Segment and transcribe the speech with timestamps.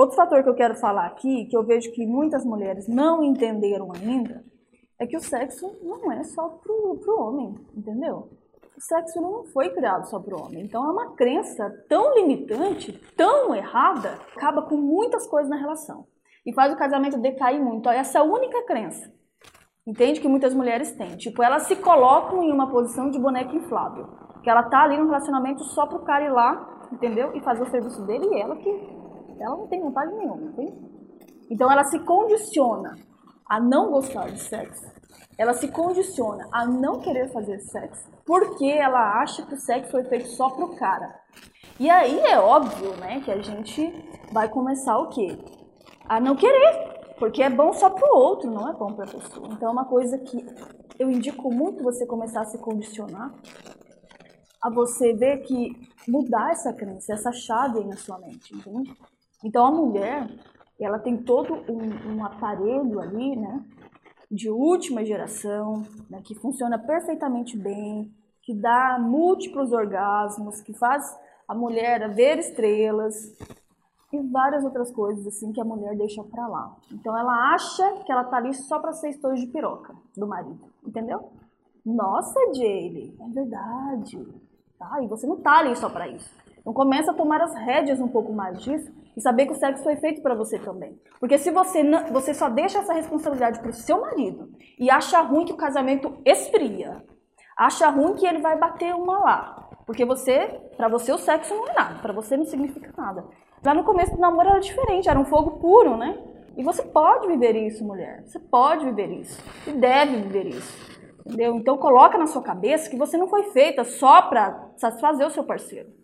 [0.00, 3.92] Outro fator que eu quero falar aqui, que eu vejo que muitas mulheres não entenderam
[3.92, 4.42] ainda,
[4.98, 8.30] é que o sexo não é só pro, pro homem, entendeu?
[8.74, 10.64] O sexo não foi criado só pro homem.
[10.64, 16.06] Então é uma crença tão limitante, tão errada, acaba com muitas coisas na relação.
[16.46, 17.86] E faz o casamento decair muito.
[17.90, 19.12] Essa é a única crença.
[19.86, 20.18] Entende?
[20.18, 21.18] Que muitas mulheres têm.
[21.18, 24.08] Tipo, elas se colocam em uma posição de boneca inflável.
[24.42, 27.36] Que ela tá ali no relacionamento só pro cara ir lá, entendeu?
[27.36, 28.99] E fazer o serviço dele e ela que
[29.40, 30.74] ela não tem vontade nenhuma, entende?
[31.50, 32.96] Então ela se condiciona
[33.48, 34.86] a não gostar de sexo.
[35.36, 40.04] Ela se condiciona a não querer fazer sexo porque ela acha que o sexo foi
[40.04, 41.18] feito só pro cara.
[41.80, 43.92] E aí é óbvio, né, que a gente
[44.30, 45.36] vai começar o quê?
[46.04, 49.48] A não querer, porque é bom só pro outro, não é bom pra pessoa.
[49.50, 50.46] Então é uma coisa que
[50.98, 53.32] eu indico muito você começar a se condicionar
[54.62, 55.72] a você ver que
[56.06, 58.94] mudar essa crença, essa chave aí na sua mente, entende?
[59.44, 60.28] Então a mulher,
[60.78, 63.64] ela tem todo um, um aparelho ali, né,
[64.30, 71.04] de última geração, né, que funciona perfeitamente bem, que dá múltiplos orgasmos, que faz
[71.48, 73.14] a mulher ver estrelas
[74.12, 76.76] e várias outras coisas assim que a mulher deixa para lá.
[76.92, 80.60] Então ela acha que ela tá ali só para ser estojo de piroca do marido,
[80.86, 81.32] entendeu?
[81.84, 84.26] Nossa, Jaylee, é verdade.
[84.78, 86.30] Tá, e você não tá ali só para isso.
[86.60, 89.82] Então começa a tomar as rédeas um pouco mais disso e saber que o sexo
[89.82, 90.98] foi feito para você também.
[91.18, 95.20] Porque se você não, você só deixa essa responsabilidade para o seu marido e acha
[95.20, 97.02] ruim que o casamento esfria,
[97.56, 101.68] acha ruim que ele vai bater uma lá, porque você, para você o sexo não
[101.68, 103.24] é nada, para você não significa nada.
[103.64, 106.18] Lá no começo do namoro era diferente, era um fogo puro, né?
[106.56, 108.22] E você pode viver isso, mulher.
[108.26, 110.90] Você pode viver isso e deve viver isso.
[111.26, 111.54] Entendeu?
[111.56, 115.44] Então coloca na sua cabeça que você não foi feita só para satisfazer o seu
[115.44, 115.99] parceiro.